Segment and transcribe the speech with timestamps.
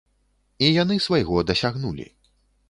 [0.67, 2.09] І яны свайго дасягнулі.